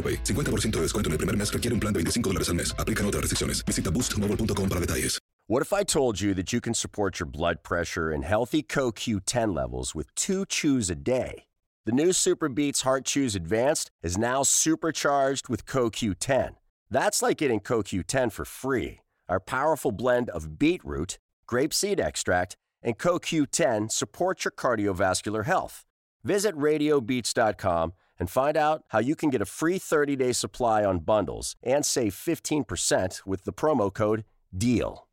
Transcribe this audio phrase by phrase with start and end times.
[0.00, 0.18] AroPay.
[0.24, 2.74] 50% de descuento en el primer mes requiere un plan de 25 dólares al mes.
[2.78, 3.62] Aplican otras restricciones.
[3.66, 5.20] Visita boostmobile.com para detalles.
[5.50, 9.52] What if I told you that you can support your blood pressure and healthy CoQ10
[9.52, 11.46] levels with two chews a day?
[11.86, 16.50] The new Super Beats Heart Chews Advanced is now supercharged with CoQ10.
[16.88, 19.00] That's like getting CoQ10 for free.
[19.28, 25.84] Our powerful blend of beetroot, grapeseed extract, and CoQ10 supports your cardiovascular health.
[26.22, 31.00] Visit radiobeats.com and find out how you can get a free 30 day supply on
[31.00, 34.24] bundles and save 15% with the promo code
[34.56, 35.08] DEAL.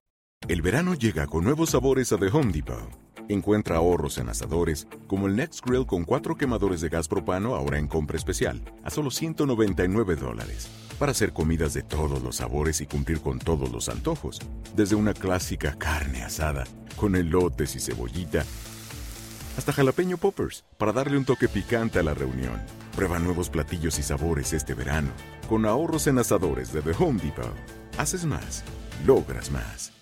[0.48, 2.90] El verano llega con nuevos sabores a The Home Depot.
[3.28, 7.78] Encuentra ahorros en asadores, como el Next Grill con cuatro quemadores de gas propano ahora
[7.78, 10.70] en compra especial, a solo 199 dólares.
[10.98, 14.40] Para hacer comidas de todos los sabores y cumplir con todos los antojos.
[14.76, 16.64] Desde una clásica carne asada,
[16.96, 18.46] con elotes y cebollita,
[19.58, 22.62] hasta jalapeño poppers, para darle un toque picante a la reunión.
[22.98, 25.12] Prueba nuevos platillos y sabores este verano,
[25.48, 27.54] con ahorros en asadores de The Home Depot.
[28.00, 28.64] Haces más,
[29.06, 29.94] logras más.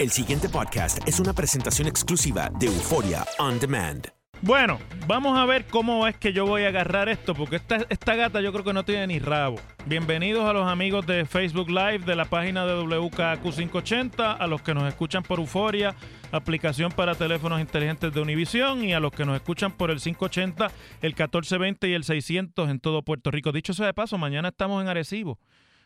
[0.00, 4.15] El siguiente podcast es una presentación exclusiva de Euforia On Demand.
[4.42, 8.14] Bueno, vamos a ver cómo es que yo voy a agarrar esto, porque esta, esta
[8.14, 9.56] gata yo creo que no tiene ni rabo.
[9.86, 14.74] Bienvenidos a los amigos de Facebook Live de la página de WKQ580, a los que
[14.74, 15.94] nos escuchan por Euforia,
[16.32, 20.70] aplicación para teléfonos inteligentes de Univision, y a los que nos escuchan por el 580,
[21.00, 23.52] el 1420 y el 600 en todo Puerto Rico.
[23.52, 25.40] Dicho sea de paso, mañana estamos en Arecibo.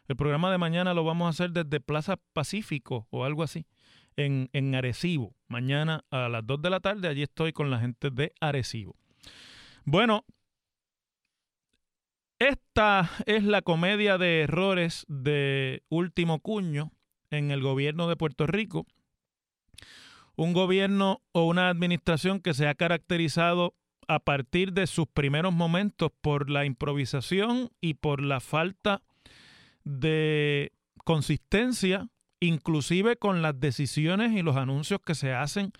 [0.08, 3.64] El programa de mañana lo vamos a hacer desde Plaza Pacífico o algo así
[4.16, 5.34] en, en Arecibo.
[5.48, 8.96] Mañana a las 2 de la tarde, allí estoy con la gente de Arecibo.
[9.84, 10.24] Bueno,
[12.38, 16.90] esta es la comedia de errores de último cuño
[17.30, 18.86] en el gobierno de Puerto Rico.
[20.36, 23.74] Un gobierno o una administración que se ha caracterizado
[24.08, 29.02] a partir de sus primeros momentos por la improvisación y por la falta
[29.84, 30.72] de
[31.04, 32.08] consistencia
[32.40, 35.72] inclusive con las decisiones y los anuncios que se hacen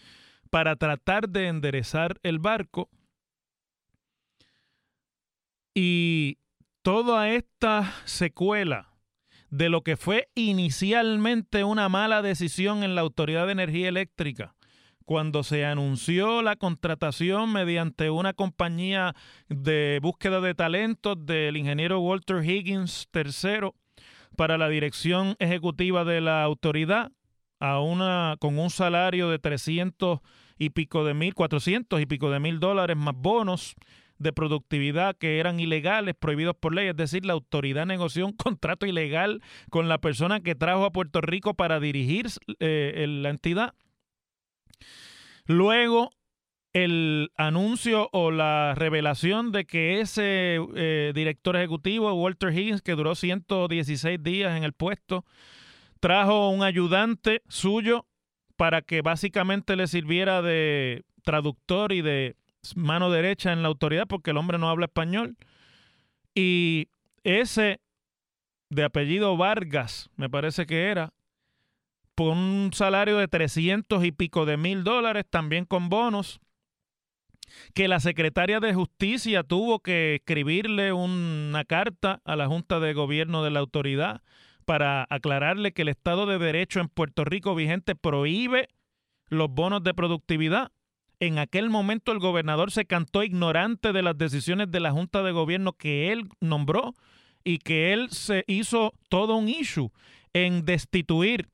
[0.51, 2.91] para tratar de enderezar el barco.
[5.75, 6.39] Y
[6.83, 8.91] toda esta secuela
[9.51, 14.55] de lo que fue inicialmente una mala decisión en la Autoridad de Energía Eléctrica,
[15.05, 19.15] cuando se anunció la contratación mediante una compañía
[19.49, 23.71] de búsqueda de talentos del ingeniero Walter Higgins III,
[24.37, 27.13] para la dirección ejecutiva de la autoridad
[27.59, 30.21] a una con un salario de 300
[30.59, 33.75] y pico de mil, 400 y pico de mil dólares más bonos
[34.19, 36.89] de productividad que eran ilegales, prohibidos por ley.
[36.89, 41.21] Es decir, la autoridad negoció un contrato ilegal con la persona que trajo a Puerto
[41.21, 42.27] Rico para dirigir
[42.61, 43.75] eh, la entidad.
[45.47, 46.11] Luego
[46.73, 53.15] el anuncio o la revelación de que ese eh, director ejecutivo, Walter Higgins, que duró
[53.15, 55.25] 116 días en el puesto,
[55.99, 58.07] trajo un ayudante suyo
[58.57, 62.37] para que básicamente le sirviera de traductor y de
[62.77, 65.37] mano derecha en la autoridad, porque el hombre no habla español.
[66.35, 66.89] Y
[67.25, 67.81] ese
[68.69, 71.13] de apellido Vargas, me parece que era,
[72.15, 76.41] por un salario de 300 y pico de mil dólares, también con bonos
[77.75, 83.43] que la secretaria de Justicia tuvo que escribirle una carta a la Junta de Gobierno
[83.43, 84.23] de la autoridad
[84.65, 88.69] para aclararle que el Estado de Derecho en Puerto Rico vigente prohíbe
[89.29, 90.73] los bonos de productividad.
[91.19, 95.33] En aquel momento el gobernador se cantó ignorante de las decisiones de la Junta de
[95.33, 96.95] Gobierno que él nombró
[97.45, 99.91] y que él se hizo todo un issue
[100.33, 101.49] en destituir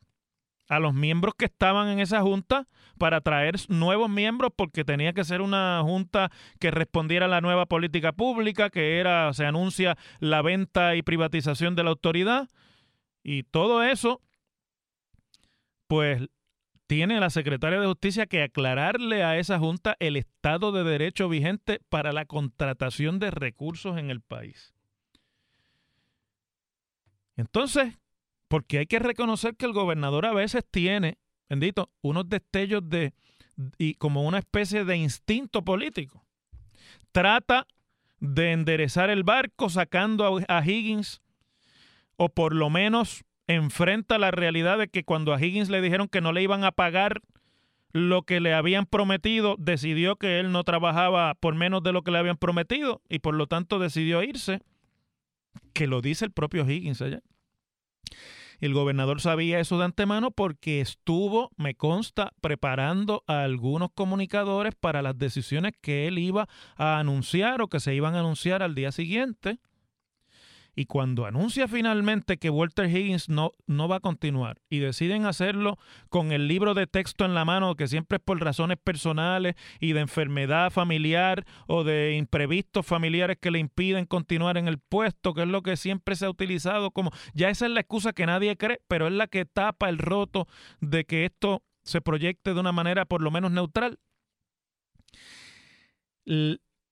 [0.68, 2.66] a los miembros que estaban en esa junta
[2.98, 7.66] para traer nuevos miembros porque tenía que ser una junta que respondiera a la nueva
[7.66, 12.48] política pública, que era, se anuncia la venta y privatización de la autoridad.
[13.22, 14.20] Y todo eso
[15.86, 16.28] pues
[16.86, 21.80] tiene la secretaria de Justicia que aclararle a esa Junta el estado de derecho vigente
[21.88, 24.74] para la contratación de recursos en el país.
[27.36, 27.98] Entonces,
[28.48, 33.12] porque hay que reconocer que el gobernador a veces tiene, bendito, unos destellos de,
[33.78, 36.24] y como una especie de instinto político.
[37.12, 37.66] Trata
[38.20, 41.22] de enderezar el barco sacando a, Higgins,
[42.16, 46.20] o por lo menos enfrenta la realidad de que cuando a Higgins le dijeron que
[46.20, 47.20] no le iban a pagar
[47.92, 52.10] lo que le habían prometido, decidió que él no trabajaba por menos de lo que
[52.10, 54.60] le habían prometido y por lo tanto decidió irse,
[55.72, 57.22] que lo dice el propio Higgins allá.
[58.60, 65.02] El gobernador sabía eso de antemano porque estuvo, me consta, preparando a algunos comunicadores para
[65.02, 68.92] las decisiones que él iba a anunciar o que se iban a anunciar al día
[68.92, 69.58] siguiente.
[70.78, 75.78] Y cuando anuncia finalmente que Walter Higgins no, no va a continuar y deciden hacerlo
[76.10, 79.94] con el libro de texto en la mano, que siempre es por razones personales y
[79.94, 85.42] de enfermedad familiar o de imprevistos familiares que le impiden continuar en el puesto, que
[85.42, 88.58] es lo que siempre se ha utilizado como, ya esa es la excusa que nadie
[88.58, 90.46] cree, pero es la que tapa el roto
[90.80, 93.98] de que esto se proyecte de una manera por lo menos neutral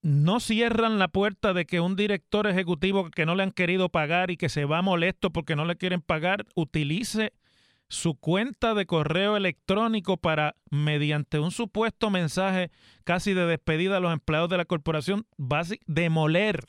[0.05, 4.29] no cierran la puerta de que un director ejecutivo que no le han querido pagar
[4.29, 7.33] y que se va molesto porque no le quieren pagar, utilice
[7.87, 12.69] su cuenta de correo electrónico para, mediante un supuesto mensaje
[13.03, 15.25] casi de despedida a los empleados de la corporación,
[15.87, 16.67] demoler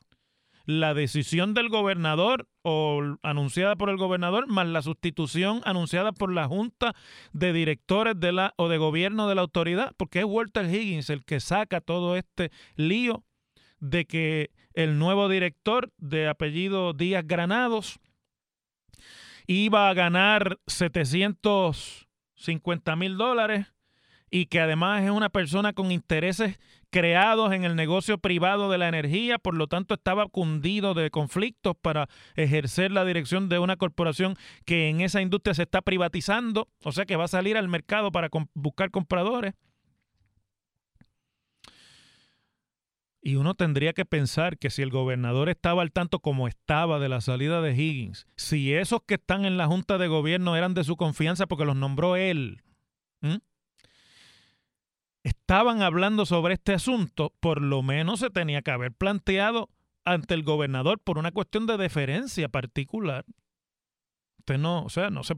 [0.67, 6.49] la decisión del gobernador o anunciada por el gobernador más la sustitución anunciada por la
[6.49, 6.97] junta
[7.33, 11.25] de directores de la o de gobierno de la autoridad, porque es Walter Higgins el
[11.25, 13.23] que saca todo este lío
[13.79, 18.01] de que el nuevo director de apellido Díaz Granados
[19.47, 23.69] iba a ganar 750 mil dólares
[24.31, 26.59] y que además es una persona con intereses
[26.97, 31.77] creados en el negocio privado de la energía, por lo tanto estaba cundido de conflictos
[31.79, 34.35] para ejercer la dirección de una corporación
[34.65, 38.11] que en esa industria se está privatizando, o sea que va a salir al mercado
[38.13, 39.53] para buscar compradores.
[43.21, 47.11] Y uno tendría que pensar que si el gobernador estaba al tanto como estaba de
[47.11, 50.83] la salida de Higgins, si esos que están en la Junta de Gobierno eran de
[50.83, 52.63] su confianza porque los nombró él,
[55.27, 59.69] estaban hablando sobre este asunto, por lo menos se tenía que haber planteado
[60.05, 63.25] ante el gobernador por una cuestión de deferencia particular.
[64.39, 65.35] Usted no, o sea, no se,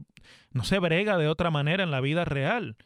[0.51, 2.77] no se brega de otra manera en la vida real.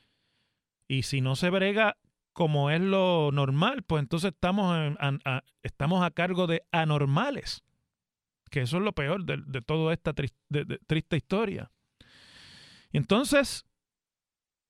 [0.88, 1.98] Y si no se brega
[2.32, 7.66] como es lo normal, pues entonces estamos, a, estamos a cargo de anormales,
[8.50, 11.70] que eso es lo peor de, de toda esta triste historia.
[12.94, 13.66] Entonces,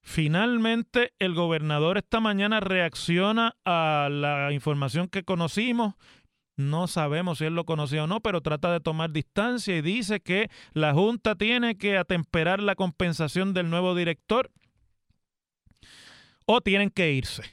[0.03, 5.95] finalmente, el gobernador esta mañana reacciona a la información que conocimos.
[6.55, 10.19] No sabemos si él lo conocía o no, pero trata de tomar distancia y dice
[10.19, 14.51] que la Junta tiene que atemperar la compensación del nuevo director
[16.45, 17.43] o tienen que irse.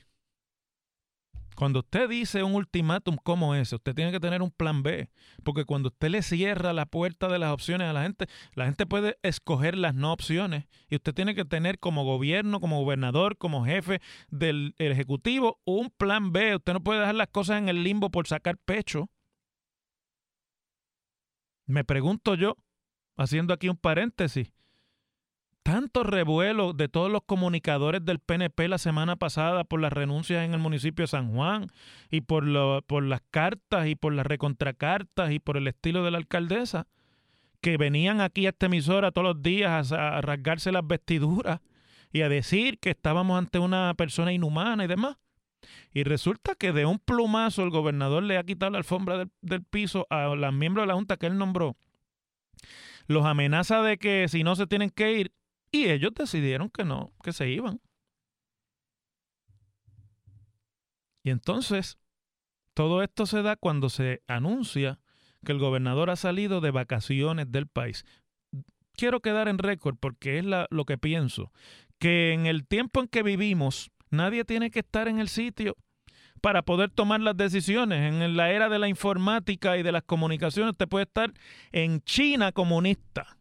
[1.61, 5.11] Cuando usted dice un ultimátum como ese, usted tiene que tener un plan B,
[5.45, 8.87] porque cuando usted le cierra la puerta de las opciones a la gente, la gente
[8.87, 13.67] puede escoger las no opciones y usted tiene que tener como gobierno, como gobernador, como
[13.67, 14.01] jefe
[14.31, 16.57] del ejecutivo un plan B.
[16.57, 19.11] Usted no puede dejar las cosas en el limbo por sacar pecho.
[21.67, 22.57] Me pregunto yo,
[23.19, 24.51] haciendo aquí un paréntesis,
[25.63, 30.55] tanto revuelo de todos los comunicadores del PNP la semana pasada por las renuncias en
[30.55, 31.69] el municipio de San Juan
[32.11, 36.11] y por, lo, por las cartas y por las recontracartas y por el estilo de
[36.11, 36.87] la alcaldesa,
[37.61, 41.61] que venían aquí a esta emisora todos los días a, rasgarse las vestiduras
[42.13, 45.17] y a decir que estábamos ante una persona inhumana y demás.
[45.93, 49.63] Y resulta que de un plumazo el gobernador le ha quitado la alfombra del, del
[49.63, 51.77] piso a los miembros de la Junta que él nombró.
[53.07, 55.33] Los amenaza de que si no se tienen que ir,
[55.73, 57.81] y ellos decidieron que no, que se iban.
[61.23, 61.99] Y entonces,
[62.75, 65.01] todo esto se da cuando se anuncia
[65.45, 68.05] que el gobernador ha salido de vacaciones del país.
[68.95, 71.53] Quiero quedar en récord porque es lo que pienso,
[71.99, 75.77] que en el tiempo en que vivimos, nadie tiene que estar en el sitio
[76.41, 78.13] para poder tomar las decisiones.
[78.13, 81.33] En la era de la informática y de las comunicaciones, usted puede estar
[81.73, 83.37] en China comunista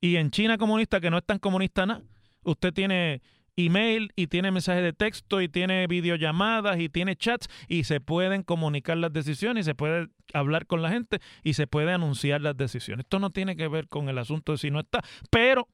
[0.00, 2.02] y en China comunista, que no es tan comunista nada,
[2.42, 3.22] usted tiene
[3.56, 8.42] email y tiene mensajes de texto y tiene videollamadas y tiene chats y se pueden
[8.42, 12.56] comunicar las decisiones y se puede hablar con la gente y se puede anunciar las
[12.56, 13.04] decisiones.
[13.04, 15.68] Esto no tiene que ver con el asunto de si no está, pero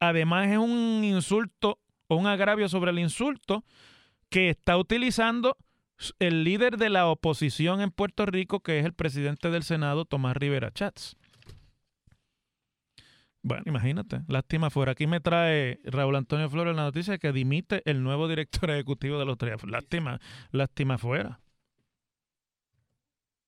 [0.00, 3.64] además es un insulto o un agravio sobre el insulto
[4.30, 5.56] que está utilizando
[6.18, 10.36] el líder de la oposición en Puerto Rico, que es el presidente del Senado, Tomás
[10.36, 11.16] Rivera Chats.
[13.42, 14.92] Bueno, imagínate, lástima fuera.
[14.92, 19.24] Aquí me trae Raúl Antonio Flores la noticia que dimite el nuevo director ejecutivo de
[19.24, 19.62] los tres.
[19.64, 21.40] Lástima, lástima fuera.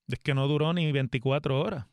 [0.06, 1.87] Es que no duró ni 24 horas.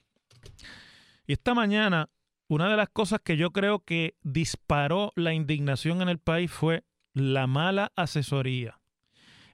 [1.25, 2.09] Y esta mañana,
[2.47, 6.83] una de las cosas que yo creo que disparó la indignación en el país fue
[7.13, 8.79] la mala asesoría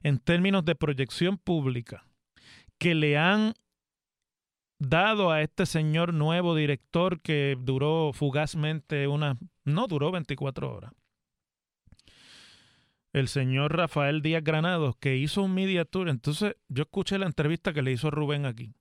[0.02, 2.06] en términos de proyección pública
[2.78, 3.54] que le han
[4.78, 10.92] dado a este señor nuevo director que duró fugazmente una, no duró 24 horas.
[13.12, 16.08] El señor Rafael Díaz Granados, que hizo un media tour.
[16.08, 18.74] Entonces, yo escuché la entrevista que le hizo Rubén aquí.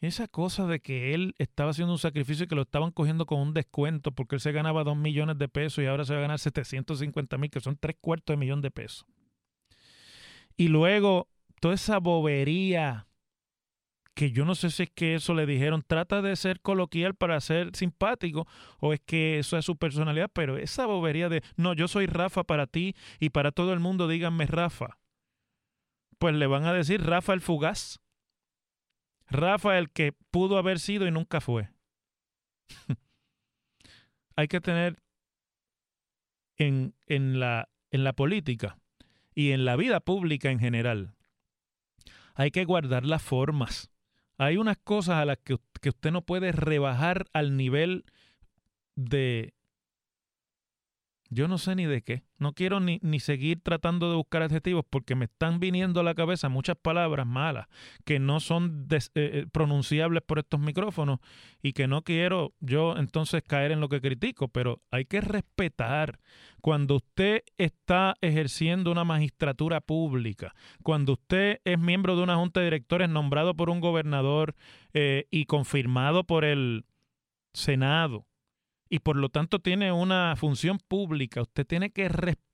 [0.00, 3.38] Esa cosa de que él estaba haciendo un sacrificio y que lo estaban cogiendo con
[3.38, 6.22] un descuento porque él se ganaba 2 millones de pesos y ahora se va a
[6.22, 9.06] ganar 750 mil, que son tres cuartos de millón de pesos.
[10.56, 11.28] Y luego,
[11.60, 13.06] toda esa bobería
[14.14, 17.40] que yo no sé si es que eso le dijeron, trata de ser coloquial para
[17.40, 18.46] ser simpático,
[18.78, 22.44] o es que eso es su personalidad, pero esa bobería de, no, yo soy Rafa
[22.44, 24.98] para ti y para todo el mundo díganme Rafa,
[26.18, 28.00] pues le van a decir Rafa el fugaz,
[29.26, 31.70] Rafa el que pudo haber sido y nunca fue.
[34.36, 35.02] Hay que tener
[36.56, 38.78] en, en, la, en la política
[39.34, 41.14] y en la vida pública en general,
[42.34, 43.93] hay que guardar las formas.
[44.38, 48.04] Hay unas cosas a las que, que usted no puede rebajar al nivel
[48.96, 49.54] de...
[51.34, 52.22] Yo no sé ni de qué.
[52.38, 56.14] No quiero ni, ni seguir tratando de buscar adjetivos porque me están viniendo a la
[56.14, 57.66] cabeza muchas palabras malas
[58.04, 61.18] que no son eh, eh, pronunciables por estos micrófonos
[61.60, 66.20] y que no quiero yo entonces caer en lo que critico, pero hay que respetar
[66.60, 72.66] cuando usted está ejerciendo una magistratura pública, cuando usted es miembro de una junta de
[72.66, 74.54] directores nombrado por un gobernador
[74.92, 76.84] eh, y confirmado por el
[77.52, 78.24] Senado,
[78.88, 81.42] y por lo tanto tiene una función pública.
[81.42, 82.44] Usted tiene que respetar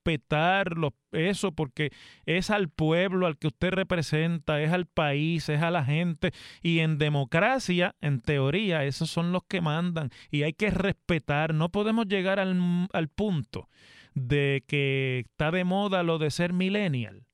[1.13, 1.91] eso porque
[2.25, 6.33] es al pueblo al que usted representa, es al país, es a la gente.
[6.63, 11.55] Y en democracia, en teoría, esos son los que mandan y hay que respetar.
[11.55, 13.69] No podemos llegar al, al punto
[14.15, 17.25] de que está de moda lo de ser millennial.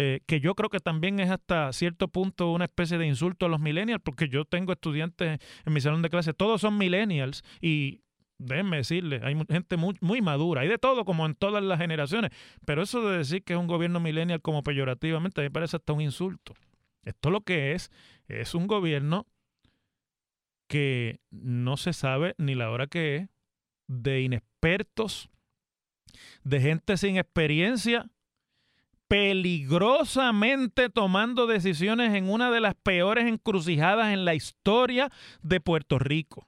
[0.00, 3.48] Eh, que yo creo que también es hasta cierto punto una especie de insulto a
[3.48, 8.02] los millennials, porque yo tengo estudiantes en mi salón de clase, todos son millennials y
[8.38, 12.30] déjenme decirle, hay gente muy, muy, madura, hay de todo como en todas las generaciones,
[12.64, 15.76] pero eso de decir que es un gobierno millennial como peyorativamente, a mí me parece
[15.76, 16.54] hasta un insulto.
[17.02, 17.90] Esto lo que es,
[18.28, 19.26] es un gobierno
[20.68, 23.28] que no se sabe ni la hora que es,
[23.88, 25.30] de inexpertos,
[26.44, 28.10] de gente sin experiencia,
[29.08, 35.10] peligrosamente tomando decisiones en una de las peores encrucijadas en la historia
[35.42, 36.47] de Puerto Rico.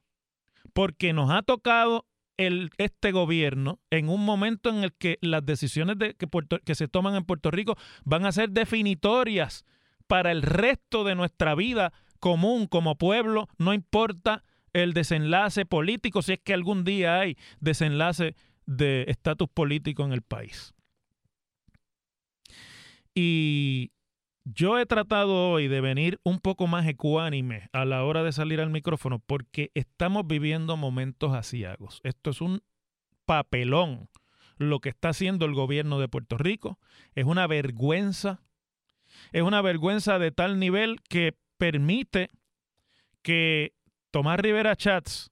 [0.72, 5.98] Porque nos ha tocado el, este gobierno en un momento en el que las decisiones
[5.98, 6.26] de, que,
[6.64, 9.64] que se toman en Puerto Rico van a ser definitorias
[10.06, 16.34] para el resto de nuestra vida común como pueblo, no importa el desenlace político, si
[16.34, 18.36] es que algún día hay desenlace
[18.66, 20.74] de estatus político en el país.
[23.14, 23.90] Y
[24.44, 28.60] yo he tratado hoy de venir un poco más ecuánime a la hora de salir
[28.60, 32.00] al micrófono porque estamos viviendo momentos asiagos.
[32.04, 32.62] Esto es un
[33.26, 34.08] papelón
[34.56, 36.78] lo que está haciendo el gobierno de Puerto Rico.
[37.14, 38.42] Es una vergüenza.
[39.32, 42.30] Es una vergüenza de tal nivel que permite
[43.22, 43.74] que
[44.10, 45.30] Tomás Rivera Chats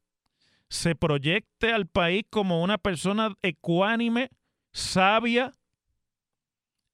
[0.69, 4.31] se proyecte al país como una persona ecuánime,
[4.73, 5.53] sabia,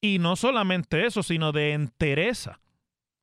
[0.04, 2.60] y no solamente eso, sino de entereza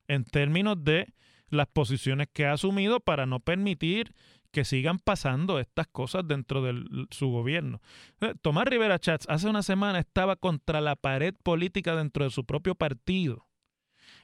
[0.08, 1.14] en términos de
[1.48, 4.16] las posiciones que ha asumido para no permitir
[4.50, 7.80] que sigan pasando estas cosas dentro de su gobierno.
[8.20, 12.44] Eh, Tomás Rivera Chats hace una semana estaba contra la pared política dentro de su
[12.44, 13.46] propio partido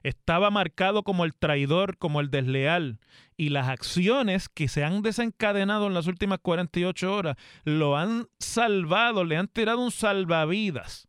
[0.02, 3.00] estaba marcado como el traidor, como el desleal,
[3.36, 9.24] y las acciones que se han desencadenado en las últimas 48 horas lo han salvado,
[9.24, 11.07] le han tirado un salvavidas.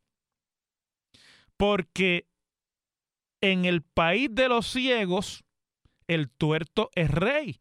[1.60, 2.26] Porque
[3.42, 5.44] en el país de los ciegos,
[6.08, 7.60] el tuerto es rey.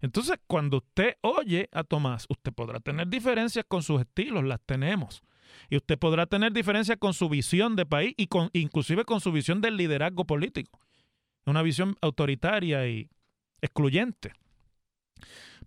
[0.00, 5.20] Entonces, cuando usted oye a Tomás, usted podrá tener diferencias con sus estilos, las tenemos.
[5.68, 9.30] Y usted podrá tener diferencias con su visión de país y con, inclusive con su
[9.30, 10.80] visión del liderazgo político.
[11.44, 13.10] Una visión autoritaria y
[13.60, 14.32] excluyente.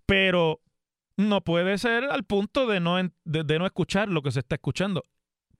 [0.04, 0.60] Pero
[1.16, 5.04] no puede ser al punto de no, de, no escuchar lo que se está escuchando,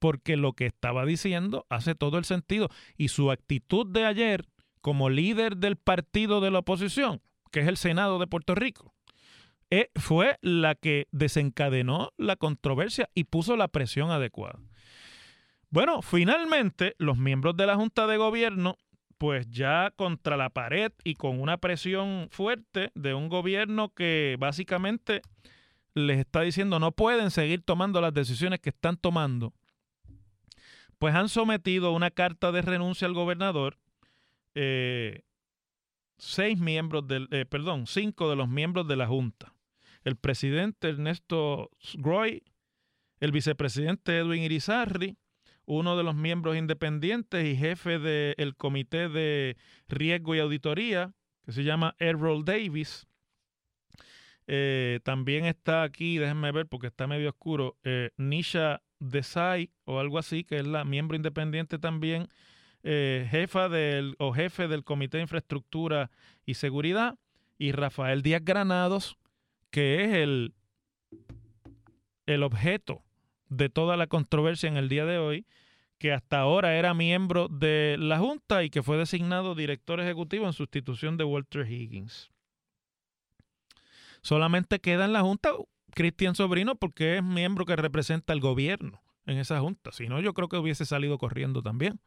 [0.02, 2.70] porque lo que estaba diciendo hace todo el sentido.
[2.96, 4.48] Y su actitud de ayer
[4.80, 8.92] como líder del partido de la oposición, que es el Senado de Puerto Rico,
[9.70, 14.58] eh, fue la que desencadenó la controversia y puso la presión adecuada.
[15.70, 18.78] Bueno, finalmente los miembros de la Junta de Gobierno,
[19.18, 25.22] pues ya contra la pared y con una presión fuerte de un gobierno que básicamente
[25.94, 29.52] les está diciendo no pueden seguir tomando las decisiones que están tomando,
[31.02, 33.76] pues han sometido una carta de renuncia al gobernador.
[34.54, 35.22] Eh,
[36.16, 39.52] seis miembros del, eh, perdón, cinco de los miembros de la Junta.
[40.04, 42.44] El presidente Ernesto Groy,
[43.18, 45.16] el vicepresidente Edwin Irizarry,
[45.64, 49.56] uno de los miembros independientes y jefe del Comité de
[49.88, 51.12] Riesgo y Auditoría,
[51.44, 53.08] que se llama Errol Davis.
[54.46, 57.76] Eh, también está aquí, déjenme ver porque está medio oscuro,
[58.16, 62.28] Nisha Desai o algo así, que es la miembro independiente también,
[62.84, 66.10] eh, jefa del o jefe del Comité de Infraestructura
[66.46, 67.18] y Seguridad,
[67.58, 69.16] y Rafael Díaz Granados,
[69.70, 70.54] que es el,
[72.26, 73.02] el objeto
[73.48, 75.46] de toda la controversia en el día de hoy,
[75.98, 80.52] que hasta ahora era miembro de la Junta y que fue designado director ejecutivo en
[80.52, 82.30] sustitución de Walter Higgins.
[84.22, 85.50] Solamente queda en la Junta
[85.94, 89.92] Cristian Sobrino porque es miembro que representa al gobierno en esa Junta.
[89.92, 92.00] Si no, yo creo que hubiese salido corriendo también.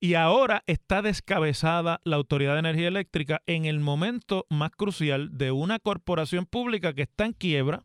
[0.00, 5.50] Y ahora está descabezada la Autoridad de Energía Eléctrica en el momento más crucial de
[5.50, 7.84] una corporación pública que está en quiebra,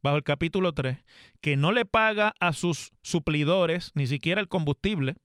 [0.00, 0.98] bajo el capítulo 3,
[1.40, 5.16] que no le paga a sus suplidores ni siquiera el combustible,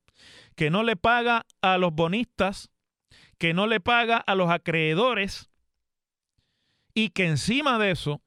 [0.55, 2.71] que no le paga a los bonistas,
[3.37, 5.51] que no le paga a los acreedores
[6.95, 8.21] y que encima de eso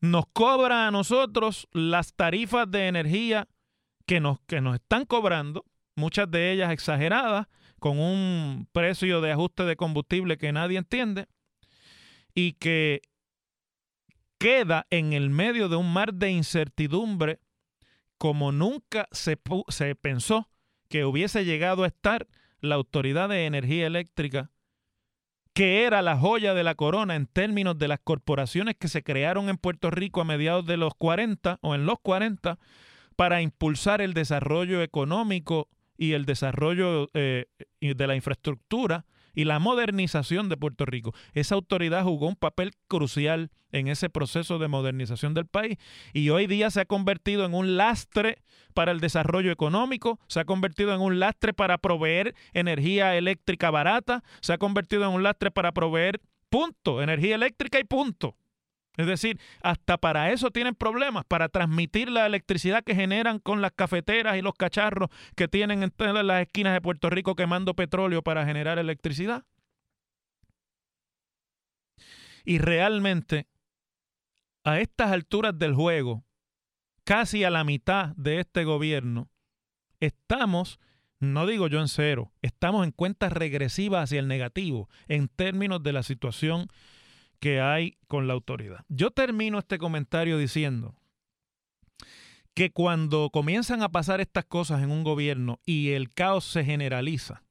[0.00, 3.48] nos cobra a nosotros las tarifas de energía
[4.06, 7.46] que nos, que nos están cobrando, muchas de ellas exageradas,
[7.78, 11.26] con un precio de ajuste de combustible que nadie entiende,
[12.34, 13.02] y que
[14.38, 17.40] queda en el medio de un mar de incertidumbre
[18.18, 20.50] como nunca se, se pensó
[20.88, 22.26] que hubiese llegado a estar
[22.60, 24.50] la Autoridad de Energía Eléctrica,
[25.56, 29.48] que era la joya de la corona en términos de las corporaciones que se crearon
[29.48, 32.58] en Puerto Rico a mediados de los 40 o en los 40
[33.16, 37.46] para impulsar el desarrollo económico y el desarrollo eh,
[37.80, 39.06] de la infraestructura
[39.36, 41.14] y la modernización de Puerto Rico.
[41.34, 45.78] Esa autoridad jugó un papel crucial en ese proceso de modernización del país
[46.12, 48.38] y hoy día se ha convertido en un lastre
[48.74, 54.24] para el desarrollo económico, se ha convertido en un lastre para proveer energía eléctrica barata,
[54.40, 58.36] se ha convertido en un lastre para proveer punto, energía eléctrica y punto.
[58.96, 63.72] Es decir, hasta para eso tienen problemas, para transmitir la electricidad que generan con las
[63.72, 68.46] cafeteras y los cacharros que tienen en las esquinas de Puerto Rico quemando petróleo para
[68.46, 69.44] generar electricidad.
[72.44, 73.48] Y realmente,
[74.64, 76.24] a estas alturas del juego,
[77.04, 79.28] casi a la mitad de este gobierno,
[80.00, 80.78] estamos,
[81.18, 85.92] no digo yo en cero, estamos en cuentas regresivas hacia el negativo en términos de
[85.92, 86.68] la situación
[87.36, 88.84] que hay con la autoridad.
[88.88, 90.94] Yo termino este comentario diciendo
[92.54, 97.42] que cuando comienzan a pasar estas cosas en un gobierno y el caos se generaliza,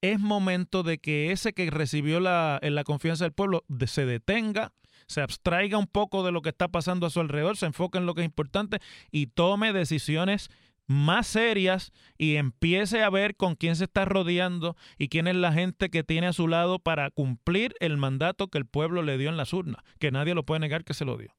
[0.00, 4.72] es momento de que ese que recibió la, confianza del pueblo se detenga,
[5.06, 8.06] se abstraiga un poco de lo que está pasando a su alrededor, se enfoque en
[8.06, 8.78] lo que es importante
[9.10, 10.50] y tome decisiones
[10.88, 15.52] más serias y empiece a ver con quién se está rodeando y quién es la
[15.52, 19.28] gente que tiene a su lado para cumplir el mandato que el pueblo le dio
[19.28, 21.36] en las urnas, que nadie lo puede negar que se lo dio.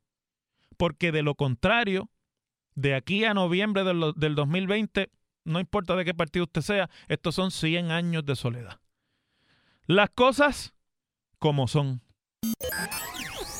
[0.77, 2.09] Porque de lo contrario,
[2.75, 5.09] de aquí a noviembre del, del 2020,
[5.43, 8.79] no importa de qué partido usted sea, estos son 100 años de soledad.
[9.87, 10.75] Las cosas
[11.39, 12.01] como son.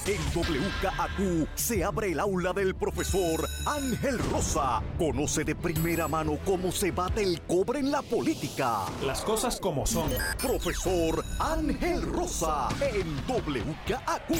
[0.06, 4.82] En WKAQ se abre el aula del profesor Ángel Rosa.
[4.98, 8.86] Conoce de primera mano cómo se bate el cobre en la política.
[9.06, 10.10] Las cosas como son.
[10.42, 14.32] Profesor Ángel Rosa en WKAQ.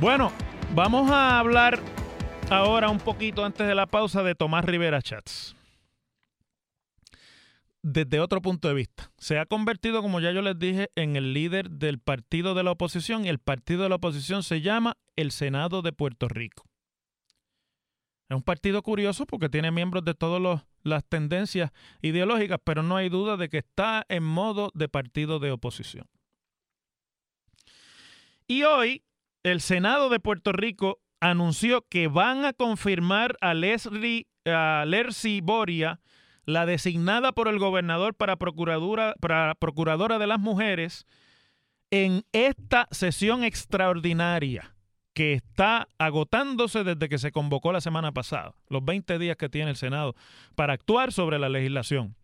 [0.00, 0.32] Bueno,
[0.74, 1.78] vamos a hablar
[2.50, 5.54] ahora un poquito antes de la pausa de Tomás Rivera Chats
[7.84, 9.12] desde otro punto de vista.
[9.18, 12.70] Se ha convertido, como ya yo les dije, en el líder del partido de la
[12.70, 16.64] oposición y el partido de la oposición se llama el Senado de Puerto Rico.
[18.30, 22.96] Es un partido curioso porque tiene miembros de todos los las tendencias ideológicas, pero no
[22.96, 26.06] hay duda de que está en modo de partido de oposición.
[28.46, 29.02] Y hoy
[29.42, 34.26] el Senado de Puerto Rico anunció que van a confirmar a Leslie
[35.42, 36.00] Boria,
[36.46, 39.14] la designada por el gobernador para procuradora,
[40.18, 41.06] de las mujeres,
[41.90, 44.74] en esta sesión extraordinaria
[45.14, 49.70] que está agotándose desde que se convocó la semana pasada, los 20 días que tiene
[49.70, 50.14] el Senado
[50.56, 52.16] para actuar sobre la legislación.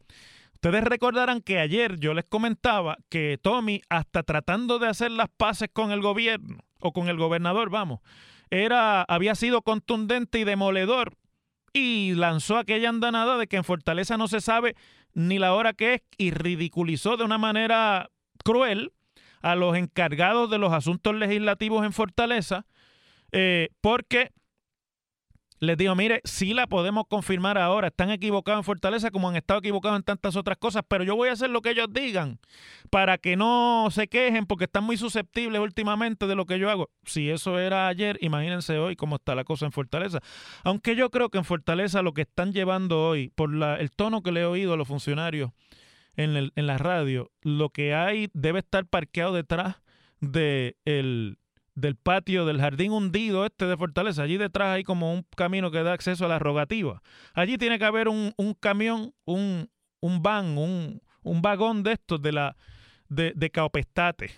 [0.55, 5.71] Ustedes recordarán que ayer yo les comentaba que Tommy, hasta tratando de hacer las paces
[5.73, 8.01] con el gobierno o con el gobernador, vamos,
[8.51, 11.17] era, había sido contundente y demoledor
[11.73, 14.77] y lanzó aquella andanada de que en Fortaleza no se sabe
[15.15, 18.11] ni la hora que es y ridiculizó de una manera
[18.45, 18.93] cruel
[19.43, 22.67] a los encargados de los asuntos legislativos en Fortaleza
[23.33, 24.33] eh, porque
[25.61, 27.88] les digo, mire, sí la podemos confirmar ahora.
[27.88, 31.29] Están equivocados en Fortaleza como han estado equivocados en tantas otras cosas, pero yo voy
[31.29, 32.38] a hacer lo que ellos digan
[32.88, 36.88] para que no se quejen porque están muy susceptibles últimamente de lo que yo hago.
[37.05, 40.20] Si eso era ayer, imagínense hoy cómo está la cosa en Fortaleza.
[40.64, 44.23] Aunque yo creo que en Fortaleza lo que están llevando hoy, por la, el tono
[44.23, 45.51] que le he oído a los funcionarios
[46.16, 49.77] en, el, en la radio, lo que hay debe estar parqueado detrás
[50.20, 50.77] de
[51.81, 54.23] del patio del jardín hundido este de Fortaleza.
[54.23, 57.03] Allí detrás hay como un camino que da acceso a la rogativa.
[57.35, 62.33] Allí tiene que haber un, camión, un, un van, un, un, vagón de estos de
[62.33, 62.57] la
[63.09, 64.31] de, de caopestate.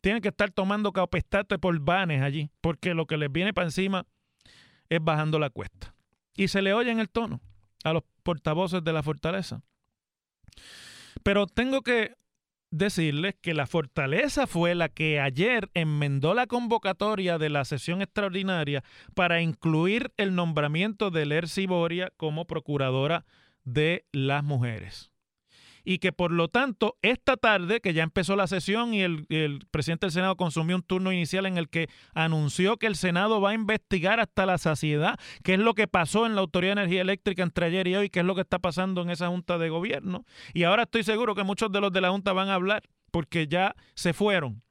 [0.00, 4.06] Tienen que estar tomando caopestate por vanes allí, porque lo que les viene para encima
[4.88, 5.94] es bajando la cuesta.
[6.36, 7.40] Y se le oye en el tono
[7.84, 9.62] a los portavoces de la fortaleza.
[11.22, 12.16] Pero tengo que
[12.74, 18.82] decirles que la fortaleza fue la que ayer enmendó la convocatoria de la sesión extraordinaria
[19.14, 23.24] para incluir el nombramiento de Lercy Boria como procuradora
[23.64, 25.13] de las mujeres
[25.84, 29.26] y que por lo tanto esta tarde, que ya empezó la sesión y el,
[29.70, 33.50] presidente del Senado consumió un turno inicial en el que anunció que el Senado va
[33.50, 37.02] a investigar hasta la saciedad qué es lo que pasó en la Autoridad de Energía
[37.02, 39.68] Eléctrica entre ayer y hoy, qué es lo que está pasando en esa Junta de
[39.68, 40.24] Gobierno.
[40.52, 43.46] Y ahora estoy seguro que muchos de los de la Junta van a hablar porque
[43.46, 44.63] ya se fueron.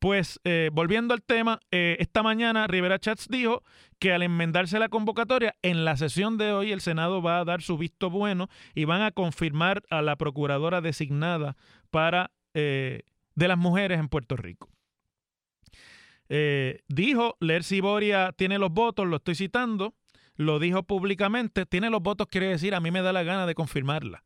[0.00, 3.62] Pues eh, volviendo al tema, eh, esta mañana Rivera Chats dijo
[3.98, 7.60] que al enmendarse la convocatoria, en la sesión de hoy el Senado va a dar
[7.60, 11.58] su visto bueno y van a confirmar a la procuradora designada
[11.90, 13.02] para eh,
[13.34, 14.70] de las mujeres en Puerto Rico.
[16.88, 19.94] dijo, Lercy Boria tiene los votos, lo estoy citando,
[20.34, 23.54] lo dijo públicamente, tiene los votos quiere decir, a mí me da la gana de
[23.54, 24.22] confirmarla.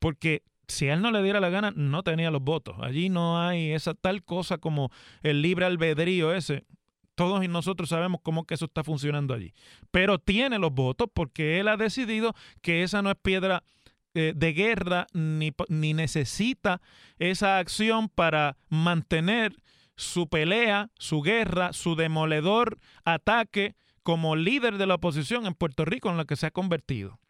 [0.00, 2.76] Porque si él no le diera la gana, no tenía los votos.
[2.80, 4.90] Allí no hay esa tal cosa como
[5.22, 6.64] el libre albedrío ese.
[7.14, 9.52] Todos nosotros sabemos cómo que eso está funcionando allí.
[9.90, 13.62] Pero tiene los votos porque él ha decidido que esa no es piedra
[14.14, 16.80] eh, de guerra ni, ni necesita
[17.18, 19.54] esa acción para mantener
[19.96, 26.10] su pelea, su guerra, su demoledor ataque como líder de la oposición en Puerto Rico
[26.10, 27.20] en la que se ha convertido.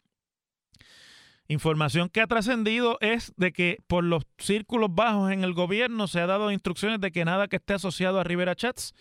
[1.47, 6.21] Información que ha trascendido es de que por los círculos bajos en el gobierno se
[6.21, 8.93] ha dado instrucciones de que nada que esté asociado a Rivera Chats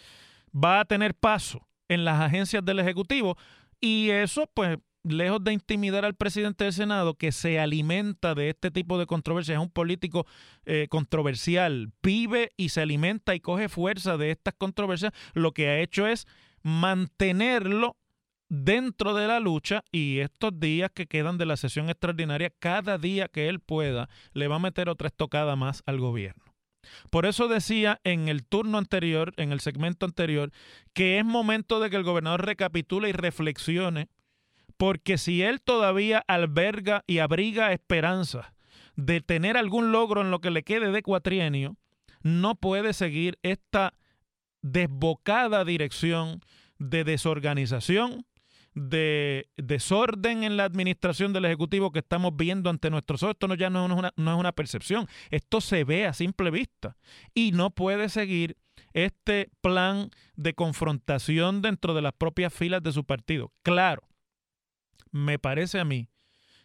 [0.52, 3.36] va a tener paso en las agencias del Ejecutivo.
[3.80, 8.70] Y eso pues lejos de intimidar al presidente del Senado que se alimenta de este
[8.70, 10.26] tipo de controversias, es un político
[10.64, 15.80] eh, controversial, vive y se alimenta y coge fuerza de estas controversias, lo que ha
[15.80, 16.26] hecho es
[16.62, 17.96] mantenerlo
[18.52, 23.28] dentro de la lucha y estos días que quedan de la sesión extraordinaria, cada día
[23.28, 26.44] que él pueda, le va a meter otra estocada más al gobierno.
[27.10, 30.52] Por eso decía en el turno anterior, en el segmento anterior,
[30.92, 34.10] que es momento de que el gobernador recapitule y reflexione,
[34.76, 38.52] porque si él todavía alberga y abriga esperanzas
[38.96, 41.78] de tener algún logro en lo que le quede de cuatrienio,
[42.20, 43.94] no puede seguir esta
[44.60, 46.42] desbocada dirección
[46.78, 48.26] de desorganización,
[48.74, 53.34] de desorden en la administración del Ejecutivo que estamos viendo ante nuestros ojos.
[53.34, 56.50] Esto no, ya no es, una, no es una percepción, esto se ve a simple
[56.50, 56.96] vista
[57.34, 58.56] y no puede seguir
[58.92, 63.52] este plan de confrontación dentro de las propias filas de su partido.
[63.62, 64.02] Claro,
[65.10, 66.08] me parece a mí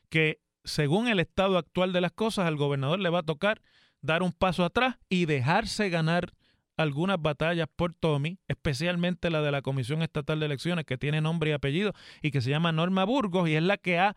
[0.10, 3.62] que según el estado actual de las cosas, al gobernador le va a tocar
[4.02, 6.34] dar un paso atrás y dejarse ganar
[6.78, 11.50] algunas batallas por Tommy, especialmente la de la Comisión Estatal de Elecciones, que tiene nombre
[11.50, 14.16] y apellido y que se llama Norma Burgos, y es la que ha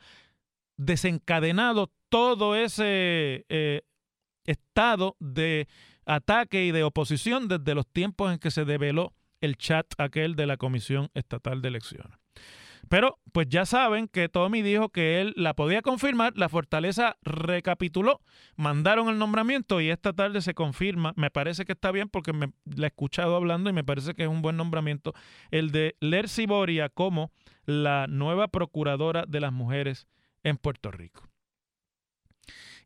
[0.76, 3.82] desencadenado todo ese eh,
[4.44, 5.68] estado de
[6.04, 10.46] ataque y de oposición desde los tiempos en que se develó el chat aquel de
[10.46, 12.18] la Comisión Estatal de Elecciones.
[12.90, 18.20] Pero pues ya saben que Tommy dijo que él la podía confirmar, la fortaleza recapituló,
[18.56, 22.50] mandaron el nombramiento y esta tarde se confirma, me parece que está bien porque me
[22.64, 25.14] la he escuchado hablando y me parece que es un buen nombramiento,
[25.52, 27.30] el de Lercy Boria como
[27.64, 30.08] la nueva procuradora de las mujeres
[30.42, 31.28] en Puerto Rico.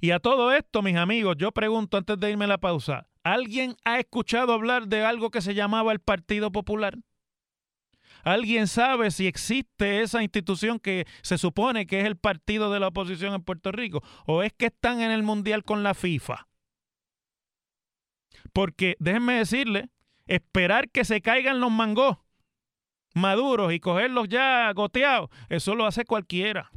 [0.02, 3.74] Y a todo esto, mis amigos, yo pregunto antes de irme a la pausa, ¿alguien
[3.86, 6.98] ha escuchado hablar de algo que se llamaba el Partido Popular?
[8.24, 12.88] ¿Alguien sabe si existe esa institución que se supone que es el partido de la
[12.88, 14.02] oposición en Puerto Rico?
[14.26, 16.48] ¿O es que están en el Mundial con la FIFA?
[18.52, 19.90] Porque déjenme decirle,
[20.26, 22.18] esperar que se caigan los mangos
[23.14, 26.70] maduros y cogerlos ya goteados, eso lo hace cualquiera.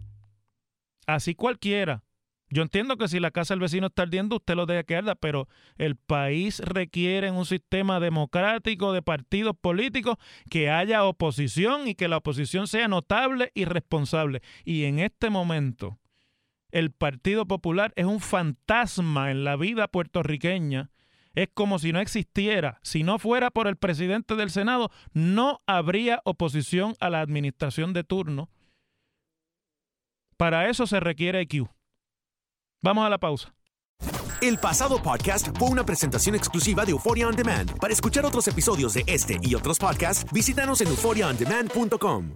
[1.07, 2.03] Así cualquiera.
[2.49, 5.15] Yo entiendo que si la casa del vecino está ardiendo, usted lo deja que arda,
[5.15, 10.15] pero el país requiere un sistema democrático de partidos políticos
[10.49, 14.41] que haya oposición y que la oposición sea notable y responsable.
[14.63, 15.99] Y en este momento,
[16.71, 20.91] el Partido Popular es un fantasma en la vida puertorriqueña.
[21.35, 22.79] Es como si no existiera.
[22.81, 28.03] Si no fuera por el presidente del Senado, no habría oposición a la administración de
[28.03, 28.49] turno.
[30.37, 31.67] Para eso se requiere IQ.
[32.83, 33.53] Vamos a la pausa.
[34.41, 37.77] El pasado podcast fue una presentación exclusiva de Euphoria On Demand.
[37.79, 42.35] Para escuchar otros episodios de este y otros podcasts, visítanos en euphoriaondemand.com.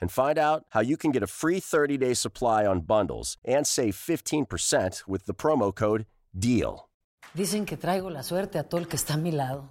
[0.00, 3.94] and find out how you can get a free 30-day supply on bundles and save
[3.94, 6.06] 15% with the promo code
[6.38, 6.88] DEAL.
[7.34, 9.70] Dicen que traigo la suerte a todo el que está a mi lado.